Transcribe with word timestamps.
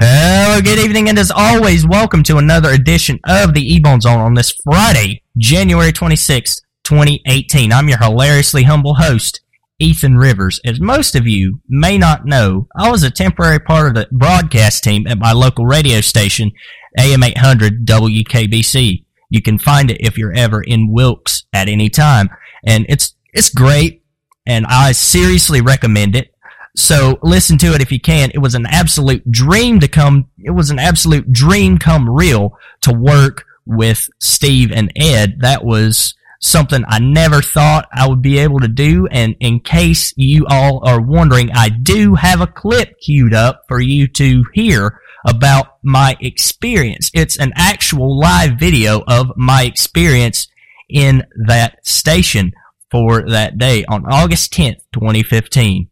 Hello, 0.00 0.60
good 0.60 0.78
evening, 0.78 1.08
and 1.08 1.18
as 1.18 1.32
always, 1.32 1.84
welcome 1.84 2.22
to 2.22 2.36
another 2.36 2.70
edition 2.70 3.18
of 3.26 3.52
the 3.52 3.80
Ebone 3.80 4.00
Zone 4.00 4.20
on 4.20 4.34
this 4.34 4.52
Friday, 4.62 5.24
January 5.36 5.90
26, 5.90 6.60
2018. 6.84 7.72
I'm 7.72 7.88
your 7.88 7.98
hilariously 7.98 8.62
humble 8.62 8.94
host, 8.94 9.40
Ethan 9.80 10.14
Rivers. 10.14 10.60
As 10.64 10.78
most 10.78 11.16
of 11.16 11.26
you 11.26 11.62
may 11.68 11.98
not 11.98 12.26
know, 12.26 12.68
I 12.76 12.92
was 12.92 13.02
a 13.02 13.10
temporary 13.10 13.58
part 13.58 13.88
of 13.88 13.94
the 13.94 14.06
broadcast 14.12 14.84
team 14.84 15.08
at 15.08 15.18
my 15.18 15.32
local 15.32 15.66
radio 15.66 16.00
station, 16.00 16.52
AM 16.96 17.24
800 17.24 17.84
WKBC. 17.84 19.04
You 19.30 19.42
can 19.42 19.58
find 19.58 19.90
it 19.90 19.96
if 19.98 20.16
you're 20.16 20.32
ever 20.32 20.62
in 20.62 20.92
Wilkes 20.92 21.42
at 21.52 21.68
any 21.68 21.90
time. 21.90 22.30
And 22.64 22.86
it's, 22.88 23.16
it's 23.32 23.48
great, 23.48 24.04
and 24.46 24.64
I 24.64 24.92
seriously 24.92 25.60
recommend 25.60 26.14
it. 26.14 26.32
So 26.78 27.18
listen 27.24 27.58
to 27.58 27.74
it 27.74 27.82
if 27.82 27.90
you 27.90 27.98
can. 27.98 28.30
It 28.32 28.38
was 28.38 28.54
an 28.54 28.64
absolute 28.64 29.28
dream 29.28 29.80
to 29.80 29.88
come. 29.88 30.28
It 30.38 30.52
was 30.52 30.70
an 30.70 30.78
absolute 30.78 31.32
dream 31.32 31.76
come 31.76 32.08
real 32.08 32.56
to 32.82 32.92
work 32.92 33.46
with 33.66 34.08
Steve 34.20 34.70
and 34.70 34.92
Ed. 34.94 35.40
That 35.40 35.64
was 35.64 36.14
something 36.38 36.84
I 36.86 37.00
never 37.00 37.42
thought 37.42 37.88
I 37.92 38.06
would 38.06 38.22
be 38.22 38.38
able 38.38 38.60
to 38.60 38.68
do. 38.68 39.08
And 39.08 39.34
in 39.40 39.58
case 39.58 40.14
you 40.16 40.46
all 40.48 40.86
are 40.86 41.00
wondering, 41.00 41.50
I 41.52 41.68
do 41.68 42.14
have 42.14 42.40
a 42.40 42.46
clip 42.46 43.00
queued 43.00 43.34
up 43.34 43.64
for 43.66 43.80
you 43.80 44.06
to 44.06 44.44
hear 44.54 45.00
about 45.26 45.78
my 45.82 46.16
experience. 46.20 47.10
It's 47.12 47.38
an 47.38 47.52
actual 47.56 48.16
live 48.16 48.52
video 48.52 49.02
of 49.08 49.36
my 49.36 49.64
experience 49.64 50.46
in 50.88 51.24
that 51.48 51.84
station 51.84 52.52
for 52.88 53.28
that 53.30 53.58
day 53.58 53.84
on 53.86 54.06
August 54.06 54.52
10th, 54.52 54.78
2015 54.92 55.90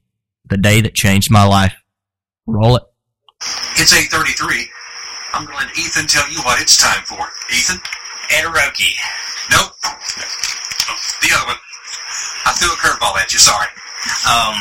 the 0.49 0.57
day 0.57 0.81
that 0.81 0.95
changed 0.95 1.31
my 1.31 1.45
life. 1.45 1.75
Roll 2.47 2.77
it. 2.77 2.83
It's 3.77 3.93
8.33. 3.93 4.65
I'm 5.35 5.45
going 5.45 5.59
to 5.59 5.67
let 5.67 5.79
Ethan 5.79 6.07
tell 6.07 6.31
you 6.31 6.41
what 6.43 6.61
it's 6.61 6.81
time 6.81 7.03
for. 7.05 7.21
Ethan? 7.53 7.79
Ederoki. 8.31 8.95
Nope. 9.51 9.73
Oh, 9.85 10.97
the 11.23 11.31
other 11.35 11.47
one. 11.47 11.61
I 12.47 12.53
threw 12.55 12.73
a 12.73 12.79
curveball 12.79 13.19
at 13.19 13.33
you, 13.33 13.39
sorry. 13.39 13.69
Um, 14.27 14.57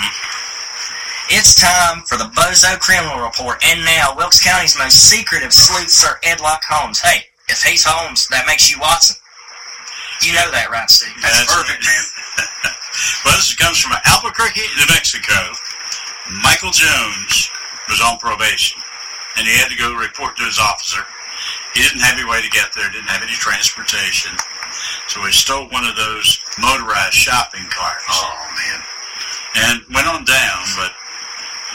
it's 1.30 1.60
time 1.60 2.04
for 2.06 2.18
the 2.18 2.30
Bozo 2.34 2.78
Criminal 2.80 3.22
Report, 3.22 3.64
and 3.66 3.86
now 3.86 4.14
Wilkes 4.16 4.44
County's 4.44 4.78
most 4.78 5.10
secretive 5.10 5.54
sleuth, 5.54 5.90
Sir 5.90 6.20
Edlock 6.24 6.62
Holmes. 6.68 7.00
Hey, 7.00 7.26
if 7.50 7.62
he's 7.62 7.86
Holmes, 7.86 8.28
that 8.30 8.46
makes 8.46 8.70
you 8.70 8.80
Watson. 8.80 9.16
You 10.22 10.34
know 10.34 10.50
that, 10.52 10.70
right, 10.70 10.90
Steve? 10.90 11.14
That's, 11.22 11.46
perfect, 11.46 11.82
man. 11.86 12.04
well, 13.26 13.38
this 13.38 13.54
comes 13.56 13.80
from 13.80 13.94
Albuquerque, 14.06 14.66
New 14.78 14.88
Mexico. 14.90 15.54
Michael 16.42 16.72
Jones 16.72 17.50
was 17.88 18.02
on 18.02 18.18
probation, 18.18 18.82
and 19.38 19.46
he 19.46 19.54
had 19.58 19.70
to 19.70 19.78
go 19.78 19.94
report 19.94 20.36
to 20.38 20.44
his 20.44 20.58
officer. 20.58 21.02
He 21.74 21.84
didn't 21.84 22.02
have 22.02 22.18
any 22.18 22.26
way 22.26 22.42
to 22.42 22.50
get 22.50 22.74
there, 22.74 22.90
didn't 22.90 23.14
have 23.14 23.22
any 23.22 23.36
transportation, 23.38 24.32
so 25.08 25.22
he 25.22 25.32
stole 25.32 25.70
one 25.70 25.86
of 25.86 25.96
those 25.96 26.40
motorized 26.58 27.14
shopping 27.14 27.68
carts. 27.70 28.10
Oh, 28.10 28.34
man. 28.58 28.80
And 29.56 29.76
went 29.94 30.08
on 30.08 30.26
down, 30.26 30.64
but 30.76 30.92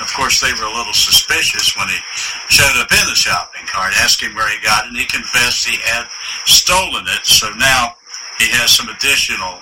of 0.02 0.10
course 0.16 0.40
they 0.40 0.52
were 0.52 0.66
a 0.66 0.74
little 0.74 0.96
suspicious 0.96 1.76
when 1.76 1.88
he 1.88 1.98
showed 2.48 2.74
up 2.80 2.90
in 2.90 3.06
the 3.06 3.14
shopping 3.14 3.62
cart, 3.68 3.92
asked 4.02 4.20
him 4.20 4.34
where 4.34 4.48
he 4.50 4.58
got 4.64 4.84
it, 4.84 4.88
and 4.88 4.96
he 4.96 5.06
confessed 5.06 5.68
he 5.68 5.78
had 5.84 6.08
stolen 6.46 7.04
it, 7.06 7.24
so 7.24 7.50
now 7.54 7.94
he 8.38 8.48
has 8.50 8.72
some 8.72 8.88
additional 8.88 9.60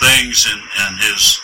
things 0.00 0.46
in, 0.46 0.58
in 0.58 0.92
his 0.98 1.41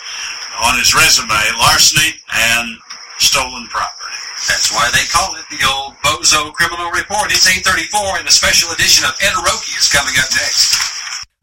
on 0.63 0.77
his 0.77 0.93
resume, 0.93 1.39
larceny 1.59 2.15
and 2.31 2.77
stolen 3.17 3.67
property. 3.67 4.19
That's 4.47 4.71
why 4.71 4.89
they 4.93 5.03
call 5.11 5.35
it 5.35 5.45
the 5.51 5.59
old 5.67 5.95
Bozo 6.03 6.53
Criminal 6.53 6.91
Report. 6.91 7.31
It's 7.31 7.47
834 7.47 8.19
and 8.19 8.27
the 8.27 8.31
special 8.31 8.71
edition 8.71 9.03
of 9.03 9.11
Ederoki 9.19 9.77
is 9.77 9.89
coming 9.91 10.15
up 10.19 10.31
next. 10.31 10.79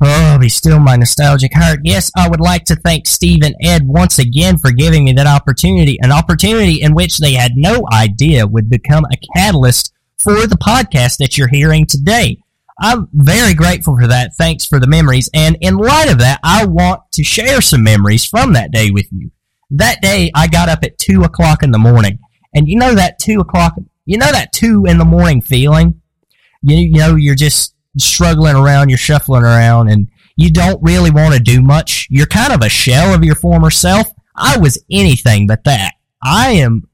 Oh, 0.02 0.38
be 0.38 0.48
still 0.48 0.78
my 0.78 0.96
nostalgic 0.96 1.52
heart. 1.54 1.80
Yes, 1.82 2.10
I 2.16 2.28
would 2.28 2.40
like 2.40 2.64
to 2.64 2.76
thank 2.76 3.06
Steve 3.06 3.42
and 3.42 3.54
Ed 3.62 3.82
once 3.86 4.18
again 4.18 4.58
for 4.58 4.70
giving 4.70 5.04
me 5.04 5.12
that 5.12 5.26
opportunity, 5.26 5.98
an 6.02 6.12
opportunity 6.12 6.82
in 6.82 6.94
which 6.94 7.18
they 7.18 7.32
had 7.32 7.52
no 7.56 7.86
idea 7.92 8.46
would 8.46 8.68
become 8.68 9.04
a 9.04 9.38
catalyst 9.38 9.92
for 10.18 10.46
the 10.46 10.56
podcast 10.56 11.16
that 11.18 11.38
you're 11.38 11.48
hearing 11.48 11.86
today. 11.86 12.38
I'm 12.78 13.08
very 13.12 13.54
grateful 13.54 13.96
for 13.96 14.06
that. 14.06 14.34
Thanks 14.36 14.66
for 14.66 14.78
the 14.78 14.86
memories. 14.86 15.30
And 15.32 15.56
in 15.60 15.76
light 15.76 16.10
of 16.10 16.18
that, 16.18 16.40
I 16.42 16.66
want 16.66 17.00
to 17.12 17.24
share 17.24 17.60
some 17.60 17.82
memories 17.82 18.24
from 18.24 18.52
that 18.52 18.70
day 18.70 18.90
with 18.90 19.06
you. 19.12 19.30
That 19.70 20.00
day, 20.02 20.30
I 20.34 20.46
got 20.46 20.68
up 20.68 20.84
at 20.84 20.98
2 20.98 21.22
o'clock 21.22 21.62
in 21.62 21.70
the 21.70 21.78
morning. 21.78 22.18
And 22.54 22.68
you 22.68 22.76
know 22.78 22.94
that 22.94 23.18
2 23.18 23.40
o'clock, 23.40 23.74
you 24.04 24.18
know 24.18 24.30
that 24.30 24.52
2 24.52 24.84
in 24.86 24.98
the 24.98 25.04
morning 25.04 25.40
feeling? 25.40 26.00
You, 26.62 26.76
you 26.76 26.98
know, 26.98 27.16
you're 27.16 27.34
just 27.34 27.74
struggling 27.98 28.56
around, 28.56 28.90
you're 28.90 28.98
shuffling 28.98 29.42
around, 29.42 29.88
and 29.88 30.08
you 30.36 30.50
don't 30.52 30.82
really 30.82 31.10
want 31.10 31.34
to 31.34 31.40
do 31.40 31.62
much. 31.62 32.06
You're 32.10 32.26
kind 32.26 32.52
of 32.52 32.60
a 32.60 32.68
shell 32.68 33.14
of 33.14 33.24
your 33.24 33.34
former 33.34 33.70
self. 33.70 34.08
I 34.36 34.58
was 34.58 34.82
anything 34.90 35.46
but 35.46 35.64
that. 35.64 35.94
I 36.22 36.50
am, 36.52 36.88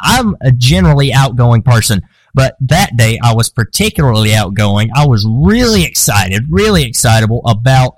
I'm 0.00 0.36
a 0.40 0.50
generally 0.50 1.12
outgoing 1.12 1.62
person. 1.62 2.02
But 2.34 2.56
that 2.60 2.96
day 2.96 3.18
I 3.22 3.34
was 3.34 3.48
particularly 3.48 4.34
outgoing. 4.34 4.90
I 4.94 5.06
was 5.06 5.26
really 5.28 5.84
excited, 5.84 6.44
really 6.50 6.84
excitable 6.84 7.42
about 7.46 7.94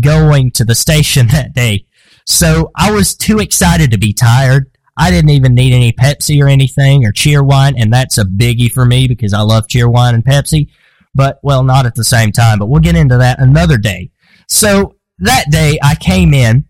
going 0.00 0.50
to 0.52 0.64
the 0.64 0.74
station 0.74 1.26
that 1.32 1.52
day. 1.52 1.86
So 2.26 2.70
I 2.74 2.90
was 2.90 3.14
too 3.14 3.38
excited 3.38 3.90
to 3.90 3.98
be 3.98 4.12
tired. 4.12 4.70
I 4.96 5.10
didn't 5.10 5.30
even 5.30 5.54
need 5.54 5.72
any 5.72 5.92
Pepsi 5.92 6.42
or 6.42 6.48
anything 6.48 7.04
or 7.04 7.12
Cheerwine, 7.12 7.74
and 7.76 7.92
that's 7.92 8.16
a 8.16 8.24
biggie 8.24 8.70
for 8.70 8.84
me 8.84 9.08
because 9.08 9.34
I 9.34 9.40
love 9.40 9.66
Cheerwine 9.66 10.14
and 10.14 10.24
Pepsi. 10.24 10.70
But, 11.14 11.40
well, 11.42 11.64
not 11.64 11.86
at 11.86 11.94
the 11.94 12.04
same 12.04 12.32
time, 12.32 12.58
but 12.58 12.66
we'll 12.66 12.80
get 12.80 12.96
into 12.96 13.18
that 13.18 13.40
another 13.40 13.76
day. 13.76 14.10
So 14.48 14.96
that 15.18 15.46
day 15.50 15.78
I 15.82 15.94
came 15.96 16.32
in 16.32 16.66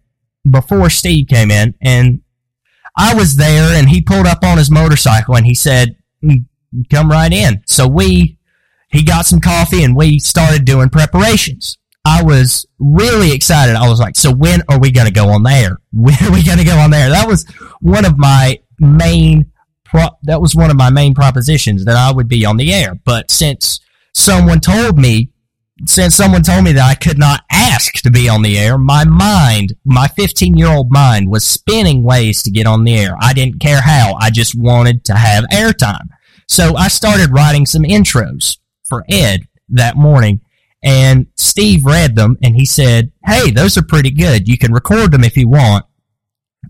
before 0.51 0.91
Steve 0.91 1.29
came 1.29 1.51
in 1.51 1.75
and 1.81 2.21
I 2.97 3.15
was 3.15 3.37
there 3.37 3.77
and 3.77 3.89
he 3.89 4.03
pulled 4.03 4.27
up 4.27 4.45
on 4.45 4.59
his 4.59 4.71
motorcycle 4.71 5.37
and 5.37 5.47
he 5.47 5.55
said, 5.55 5.97
come 6.91 7.11
right 7.11 7.33
in. 7.33 7.63
So 7.67 7.87
we, 7.87 8.39
he 8.89 9.03
got 9.03 9.27
some 9.27 9.41
coffee 9.41 9.83
and 9.83 9.97
we 9.97 10.19
started 10.19 10.65
doing 10.65 10.89
preparations. 10.89 11.79
I 12.05 12.23
was 12.23 12.67
really 12.79 13.33
excited. 13.33 13.77
I 13.77 13.89
was 13.89 13.99
like, 13.99 14.17
so 14.17 14.33
when 14.33 14.63
are 14.69 14.79
we 14.79 14.91
going 14.91 15.07
to 15.07 15.13
go 15.13 15.31
on 15.31 15.43
there? 15.43 15.79
When 15.93 16.15
are 16.23 16.33
we 16.33 16.43
going 16.43 16.59
to 16.59 16.65
go 16.65 16.77
on 16.77 16.91
there? 16.91 17.09
That 17.11 17.29
was 17.29 17.47
one 17.81 18.05
of 18.05 18.19
my 18.19 18.61
main, 18.79 19.53
pro- 19.85 20.19
that 20.25 20.41
was 20.41 20.55
one 20.55 20.71
of 20.71 20.77
my 20.77 20.91
main 20.91 21.15
propositions 21.15 21.85
that 21.85 21.97
I 21.97 22.13
would 22.13 22.29
be 22.29 22.45
on 22.45 22.57
the 22.57 22.73
air. 22.73 22.99
But 23.05 23.31
since 23.31 23.81
someone 24.13 24.61
told 24.61 24.99
me, 24.99 25.31
since 25.87 26.15
someone 26.15 26.43
told 26.43 26.65
me 26.65 26.73
that 26.73 26.89
I 26.89 26.95
could 26.95 27.19
not 27.19 27.43
ask 27.51 27.95
to 28.03 28.11
be 28.11 28.29
on 28.29 28.43
the 28.43 28.59
air, 28.59 28.77
my 28.79 29.05
mind, 29.05 29.75
my 29.85 30.09
15 30.09 30.57
year 30.57 30.69
old 30.69 30.91
mind 30.91 31.31
was 31.31 31.45
spinning 31.45 32.03
ways 32.03 32.43
to 32.43 32.51
get 32.51 32.67
on 32.67 32.85
the 32.85 32.97
air. 32.97 33.17
I 33.21 33.33
didn't 33.33 33.61
care 33.61 33.81
how. 33.81 34.15
I 34.21 34.31
just 34.31 34.55
wanted 34.57 35.05
to 35.07 35.15
have 35.15 35.45
airtime. 35.45 36.09
So 36.47 36.77
I 36.77 36.89
started 36.89 37.33
writing 37.33 37.67
some 37.67 37.83
intros 37.83 38.59
for 38.85 39.05
Ed 39.09 39.43
that 39.71 39.97
morning, 39.97 40.41
and 40.83 41.27
Steve 41.37 41.85
read 41.85 42.17
them, 42.17 42.37
and 42.43 42.55
he 42.55 42.67
said, 42.67 43.13
Hey, 43.25 43.51
those 43.51 43.79
are 43.79 43.83
pretty 43.83 44.11
good. 44.11 44.49
You 44.49 44.59
can 44.59 44.73
record 44.73 45.13
them 45.13 45.25
if 45.25 45.37
you 45.37 45.49
want. 45.49 45.87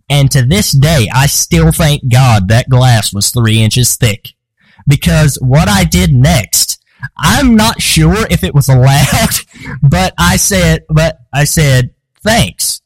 And 0.09 0.31
to 0.33 0.43
this 0.43 0.73
day, 0.73 1.09
I 1.13 1.27
still 1.27 1.73
thank 1.73 2.11
God 2.11 2.49
that 2.49 2.69
glass 2.69 3.13
was 3.13 3.31
three 3.31 3.61
inches 3.63 3.97
thick. 3.97 4.29
Because 4.87 5.39
what 5.41 5.69
I 5.69 5.85
did 5.85 6.13
next, 6.13 6.83
I'm 7.17 7.57
not 7.57 7.81
sure 7.81 8.27
if 8.31 8.45
it 8.45 8.55
was 8.55 8.69
allowed, 8.69 9.35
but 9.83 10.15
I 10.19 10.37
said, 10.37 10.85
but 10.89 11.19
I 11.33 11.45
said, 11.45 11.95
thanks. 12.23 12.83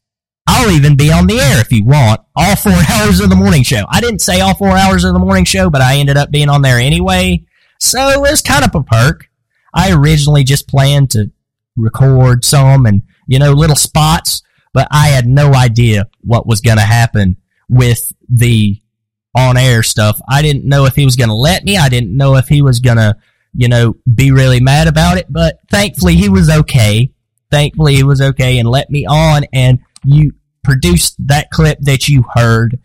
I'll 0.58 0.72
even 0.72 0.96
be 0.96 1.12
on 1.12 1.28
the 1.28 1.38
air 1.38 1.60
if 1.60 1.70
you 1.70 1.84
want. 1.84 2.20
All 2.34 2.56
four 2.56 2.72
hours 2.90 3.20
of 3.20 3.30
the 3.30 3.36
morning 3.36 3.62
show. 3.62 3.84
I 3.88 4.00
didn't 4.00 4.18
say 4.18 4.40
all 4.40 4.54
four 4.54 4.76
hours 4.76 5.04
of 5.04 5.12
the 5.12 5.20
morning 5.20 5.44
show, 5.44 5.70
but 5.70 5.82
I 5.82 5.98
ended 5.98 6.16
up 6.16 6.32
being 6.32 6.48
on 6.48 6.62
there 6.62 6.78
anyway. 6.78 7.44
So 7.78 8.08
it 8.08 8.20
was 8.20 8.42
kind 8.42 8.64
of 8.64 8.74
a 8.74 8.82
perk. 8.82 9.28
I 9.72 9.92
originally 9.92 10.42
just 10.42 10.66
planned 10.66 11.12
to 11.12 11.30
record 11.76 12.44
some 12.44 12.86
and, 12.86 13.02
you 13.28 13.38
know, 13.38 13.52
little 13.52 13.76
spots, 13.76 14.42
but 14.74 14.88
I 14.90 15.08
had 15.08 15.26
no 15.26 15.54
idea 15.54 16.08
what 16.22 16.48
was 16.48 16.60
going 16.60 16.78
to 16.78 16.82
happen 16.82 17.36
with 17.68 18.12
the 18.28 18.82
on 19.36 19.56
air 19.56 19.84
stuff. 19.84 20.20
I 20.28 20.42
didn't 20.42 20.64
know 20.64 20.86
if 20.86 20.96
he 20.96 21.04
was 21.04 21.14
going 21.14 21.28
to 21.28 21.36
let 21.36 21.62
me. 21.62 21.76
I 21.76 21.88
didn't 21.88 22.16
know 22.16 22.34
if 22.34 22.48
he 22.48 22.62
was 22.62 22.80
going 22.80 22.96
to, 22.96 23.16
you 23.54 23.68
know, 23.68 23.94
be 24.12 24.32
really 24.32 24.58
mad 24.58 24.88
about 24.88 25.18
it, 25.18 25.26
but 25.30 25.60
thankfully 25.70 26.16
he 26.16 26.28
was 26.28 26.50
okay. 26.50 27.12
Thankfully 27.48 27.94
he 27.94 28.02
was 28.02 28.20
okay 28.20 28.58
and 28.58 28.68
let 28.68 28.90
me 28.90 29.06
on 29.06 29.44
and 29.52 29.78
you 30.04 30.32
produced 30.68 31.14
that 31.26 31.50
clip 31.50 31.78
that 31.80 32.08
you 32.08 32.22
heard 32.34 32.78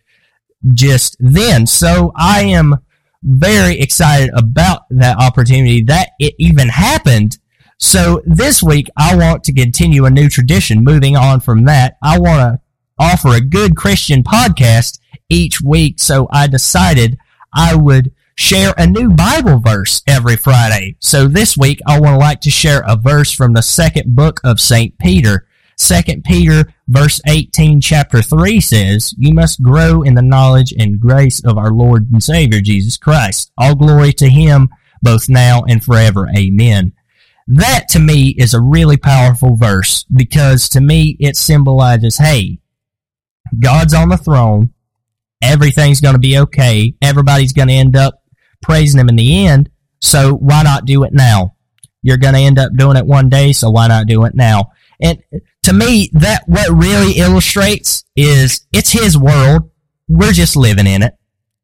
just 0.74 1.18
then. 1.20 1.68
So 1.68 2.14
I 2.16 2.44
am 2.44 2.78
very 3.22 3.78
excited 3.78 4.30
about 4.34 4.84
that 4.90 5.18
opportunity 5.18 5.84
that 5.84 6.12
it 6.18 6.34
even 6.40 6.70
happened. 6.70 7.38
So 7.78 8.22
this 8.26 8.64
week 8.64 8.88
I 8.96 9.18
want 9.18 9.44
to 9.44 9.54
continue 9.54 10.06
a 10.06 10.10
new 10.10 10.30
tradition. 10.30 10.86
Moving 10.86 11.18
on 11.18 11.42
from 11.42 11.66
that, 11.66 11.98
I 12.02 12.20
want 12.20 12.40
to 12.40 12.62
offer 12.98 13.30
a 13.30 13.42
good 13.42 13.76
Christian 13.76 14.24
podcast 14.24 15.00
each 15.28 15.60
week. 15.60 16.00
So 16.00 16.30
I 16.32 16.48
decided 16.48 17.18
I 17.54 17.76
would 17.76 18.14
share 18.36 18.74
a 18.78 18.88
new 18.88 19.10
Bible 19.10 19.60
verse 19.60 20.02
every 20.08 20.38
Friday. 20.38 20.96
So 21.00 21.28
this 21.28 21.58
week 21.58 21.80
I 21.86 22.00
want 22.00 22.16
to 22.16 22.26
like 22.26 22.40
to 22.42 22.50
share 22.50 22.82
a 22.88 22.96
verse 22.96 23.32
from 23.34 23.52
the 23.54 23.62
second 23.62 24.16
book 24.16 24.40
of 24.46 24.62
St. 24.62 24.98
Peter. 25.00 25.46
Second 25.76 26.24
Peter 26.24 26.72
verse 26.94 27.20
18 27.28 27.82
chapter 27.82 28.22
3 28.22 28.62
says, 28.62 29.14
You 29.18 29.34
must 29.34 29.62
grow 29.62 30.04
in 30.04 30.14
the 30.14 30.22
knowledge 30.22 30.74
and 30.78 31.00
grace 31.00 31.44
of 31.44 31.58
our 31.58 31.72
Lord 31.72 32.12
and 32.12 32.24
Savior 32.24 32.62
Jesus 32.62 32.98
Christ. 32.98 33.52
All 33.58 33.76
glory 33.76 34.14
to 34.14 34.30
him 34.30 34.70
both 35.02 35.28
now 35.28 35.64
and 35.68 35.84
forever. 35.84 36.30
Amen. 36.38 36.94
That 37.48 37.90
to 37.90 38.00
me 38.00 38.36
is 38.38 38.54
a 38.54 38.62
really 38.62 38.96
powerful 38.96 39.56
verse 39.56 40.06
because 40.06 40.70
to 40.70 40.82
me 40.82 41.18
it 41.20 41.36
symbolizes, 41.36 42.18
hey, 42.18 42.60
God's 43.60 43.94
on 43.94 44.10
the 44.10 44.18
throne. 44.18 44.74
Everything's 45.42 46.00
going 46.00 46.14
to 46.14 46.20
be 46.20 46.38
okay. 46.40 46.96
Everybody's 47.02 47.52
going 47.52 47.68
to 47.68 47.74
end 47.74 47.98
up 47.98 48.24
praising 48.62 49.00
him 49.00 49.10
in 49.10 49.18
the 49.18 49.46
end. 49.48 49.70
So 50.00 50.36
why 50.36 50.64
not 50.64 50.86
do 50.86 51.04
it 51.04 51.12
now? 51.12 51.56
You're 52.02 52.18
going 52.18 52.34
to 52.36 52.40
end 52.40 52.60
up 52.60 52.72
doing 52.78 52.98
it 52.98 53.06
one 53.06 53.30
day, 53.30 53.52
so 53.52 53.70
why 53.72 53.88
not 53.88 54.08
do 54.08 54.24
it 54.26 54.36
now? 54.36 54.72
And 55.02 55.22
to 55.64 55.74
me, 55.74 56.10
that 56.14 56.44
what 56.46 56.70
really 56.70 57.14
illustrates 57.14 58.04
is 58.16 58.66
it's 58.74 58.92
his 58.92 59.18
world. 59.18 59.72
We're 60.08 60.34
just 60.34 60.56
living 60.56 60.88
in 60.88 61.02
it. 61.02 61.14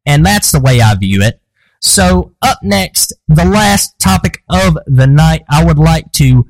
And 0.06 0.26
that's 0.26 0.52
the 0.52 0.60
way 0.60 0.82
I 0.82 0.96
view 0.96 1.22
it. 1.22 1.42
So 1.82 2.34
up 2.42 2.60
next, 2.62 3.14
the 3.28 3.46
last 3.46 3.98
topic 4.00 4.44
of 4.50 4.78
the 4.88 5.08
night, 5.08 5.44
I 5.50 5.64
would 5.64 5.80
like 5.80 6.12
to 6.14 6.46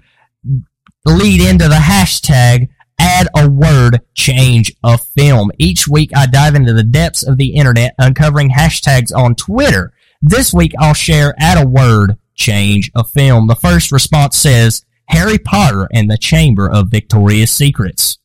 lead 1.05 1.41
into 1.41 1.67
the 1.67 1.75
hashtag 1.75 2.69
add 2.99 3.27
a 3.35 3.49
word 3.49 4.01
change 4.13 4.73
a 4.83 4.97
film. 4.97 5.51
Each 5.57 5.87
week 5.87 6.11
I 6.15 6.25
dive 6.25 6.55
into 6.55 6.73
the 6.73 6.83
depths 6.83 7.23
of 7.23 7.37
the 7.37 7.55
internet 7.55 7.95
uncovering 7.97 8.49
hashtags 8.49 9.15
on 9.15 9.35
Twitter. 9.35 9.93
This 10.21 10.53
week 10.53 10.73
I'll 10.79 10.93
share 10.93 11.33
add 11.39 11.63
a 11.63 11.67
word 11.67 12.17
change 12.35 12.91
a 12.95 13.03
film. 13.03 13.47
The 13.47 13.55
first 13.55 13.91
response 13.91 14.37
says 14.37 14.83
Harry 15.09 15.37
Potter 15.37 15.87
and 15.93 16.09
the 16.09 16.17
Chamber 16.17 16.69
of 16.69 16.89
Victoria's 16.89 17.51
Secrets. 17.51 18.17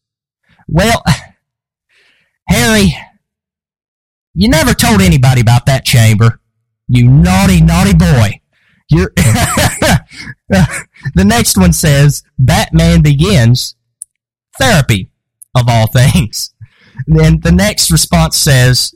Well, 0.69 1.03
Harry, 2.49 2.95
you 4.35 4.49
never 4.49 4.75
told 4.75 5.01
anybody 5.01 5.41
about 5.41 5.67
that 5.67 5.85
chamber. 5.85 6.41
You 6.89 7.09
naughty, 7.09 7.61
naughty 7.61 7.95
boy. 7.95 8.41
You're 8.91 9.13
the 9.17 10.05
next 11.25 11.57
one 11.57 11.73
says 11.73 12.23
Batman 12.39 13.03
Begins 13.03 13.77
therapy 14.59 15.11
of 15.55 15.69
all 15.69 15.87
things. 15.87 16.55
then 17.07 17.41
the 17.41 17.53
next 17.53 17.91
response 17.91 18.37
says 18.37 18.95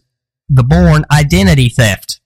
the 0.49 0.62
Bourne 0.62 1.05
identity 1.11 1.69
theft. 1.69 2.20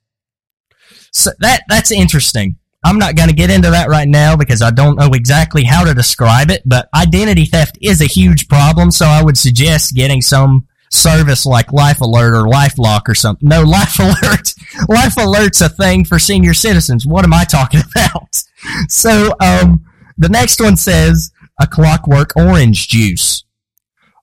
So 1.12 1.31
that 1.41 1.62
that's 1.69 1.93
interesting. 1.93 2.56
I'm 2.84 2.99
not 2.99 3.14
going 3.14 3.29
to 3.29 3.34
get 3.34 3.50
into 3.50 3.70
that 3.70 3.88
right 3.88 4.08
now 4.08 4.37
because 4.37 4.61
I 4.61 4.70
don't 4.70 4.99
know 4.99 5.11
exactly 5.12 5.64
how 5.64 5.84
to 5.84 5.94
describe 5.94 6.50
it, 6.50 6.62
but 6.67 6.88
identity 6.94 7.44
theft 7.44 7.79
is 7.81 8.00
a 8.00 8.06
huge 8.06 8.49
problem, 8.49 8.90
so 8.90 9.06
I 9.06 9.23
would 9.23 9.38
suggest 9.38 9.94
getting 9.94 10.20
some 10.20 10.67
service 10.90 11.46
like 11.46 11.73
Life 11.73 12.00
Alert 12.00 12.34
or 12.34 12.46
LifeLock 12.46 13.02
or 13.08 13.14
something. 13.14 13.49
No, 13.49 13.62
Life 13.62 13.99
Alert. 13.99 14.55
Life 14.88 15.17
Alert's 15.17 15.61
a 15.61 15.69
thing 15.69 16.05
for 16.05 16.19
senior 16.19 16.55
citizens. 16.55 17.06
What 17.06 17.25
am 17.25 17.32
I 17.32 17.44
talking 17.44 17.81
about? 17.96 18.43
So, 18.88 19.32
um, 19.40 19.85
the 20.19 20.28
next 20.28 20.61
one 20.61 20.76
says 20.76 21.32
a 21.61 21.67
Clockwork 21.67 22.37
Orange 22.37 22.88
juice. 22.88 23.44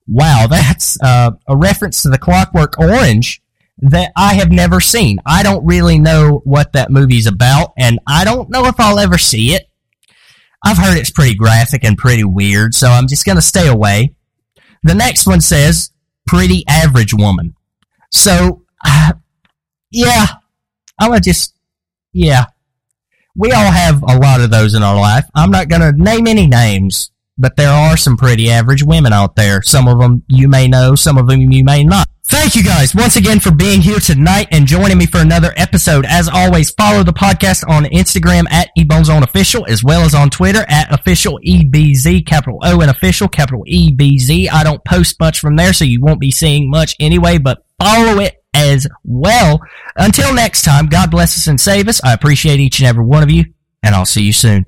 Wow, 0.07 0.47
that's 0.49 1.01
uh, 1.01 1.31
a 1.47 1.55
reference 1.55 2.01
to 2.01 2.09
the 2.09 2.17
Clockwork 2.17 2.79
Orange 2.79 3.41
that 3.81 4.11
I 4.15 4.35
have 4.35 4.51
never 4.51 4.79
seen. 4.79 5.19
I 5.25 5.43
don't 5.43 5.65
really 5.65 5.99
know 5.99 6.41
what 6.43 6.73
that 6.73 6.91
movie's 6.91 7.27
about, 7.27 7.73
and 7.77 7.99
I 8.07 8.25
don't 8.25 8.49
know 8.49 8.65
if 8.65 8.79
I'll 8.79 8.99
ever 8.99 9.17
see 9.17 9.53
it. 9.53 9.69
I've 10.63 10.77
heard 10.77 10.97
it's 10.97 11.11
pretty 11.11 11.35
graphic 11.35 11.83
and 11.83 11.97
pretty 11.97 12.23
weird, 12.23 12.73
so 12.73 12.89
I'm 12.89 13.07
just 13.07 13.25
going 13.25 13.37
to 13.37 13.41
stay 13.41 13.67
away. 13.67 14.13
The 14.83 14.95
next 14.95 15.25
one 15.25 15.41
says, 15.41 15.91
Pretty 16.27 16.63
Average 16.67 17.13
Woman. 17.13 17.55
So, 18.11 18.63
uh, 18.85 19.13
yeah, 19.91 20.25
I'm 20.99 21.09
going 21.09 21.21
to 21.21 21.29
just, 21.29 21.55
yeah. 22.13 22.45
We 23.35 23.51
all 23.51 23.71
have 23.71 24.03
a 24.03 24.17
lot 24.17 24.41
of 24.41 24.51
those 24.51 24.73
in 24.73 24.83
our 24.83 24.95
life. 24.95 25.25
I'm 25.33 25.51
not 25.51 25.69
going 25.69 25.81
to 25.81 25.91
name 25.93 26.27
any 26.27 26.45
names, 26.45 27.11
but 27.37 27.55
there 27.55 27.71
are 27.71 27.95
some 27.95 28.17
pretty 28.17 28.49
average 28.49 28.83
women 28.83 29.13
out 29.13 29.37
there. 29.37 29.61
Some 29.61 29.87
of 29.87 29.99
them 29.99 30.23
you 30.27 30.49
may 30.49 30.67
know, 30.67 30.95
some 30.95 31.17
of 31.17 31.27
them 31.27 31.39
you 31.39 31.63
may 31.63 31.85
not. 31.85 32.09
Thank 32.29 32.55
you 32.55 32.63
guys 32.63 32.93
once 32.93 33.15
again 33.15 33.39
for 33.39 33.49
being 33.49 33.81
here 33.81 33.97
tonight 33.99 34.49
and 34.51 34.67
joining 34.67 34.99
me 34.99 35.07
for 35.07 35.17
another 35.17 35.51
episode. 35.57 36.05
As 36.05 36.29
always, 36.29 36.69
follow 36.69 37.01
the 37.01 37.11
podcast 37.11 37.67
on 37.67 37.85
Instagram 37.85 38.45
at 38.51 38.69
eBoneZoneOfficial 38.77 39.67
as 39.67 39.83
well 39.83 40.01
as 40.01 40.13
on 40.13 40.29
Twitter 40.29 40.63
at 40.69 40.93
official 40.93 41.39
EBZ, 41.43 42.27
capital 42.27 42.59
O 42.63 42.81
and 42.81 42.91
official, 42.91 43.27
capital 43.27 43.65
EBZ. 43.67 44.47
I 44.51 44.63
don't 44.63 44.83
post 44.85 45.19
much 45.19 45.39
from 45.39 45.55
there, 45.55 45.73
so 45.73 45.85
you 45.85 46.01
won't 46.01 46.19
be 46.19 46.29
seeing 46.29 46.69
much 46.69 46.95
anyway, 46.99 47.39
but 47.39 47.65
follow 47.79 48.19
it 48.19 48.43
as 48.53 48.85
well. 49.03 49.59
Until 49.95 50.31
next 50.31 50.61
time, 50.61 50.85
God 50.85 51.09
bless 51.09 51.35
us 51.35 51.47
and 51.47 51.59
save 51.59 51.87
us. 51.87 51.99
I 52.03 52.13
appreciate 52.13 52.59
each 52.59 52.79
and 52.79 52.87
every 52.87 53.05
one 53.05 53.23
of 53.23 53.31
you, 53.31 53.45
and 53.81 53.95
I'll 53.95 54.05
see 54.05 54.21
you 54.21 54.33
soon. 54.33 54.67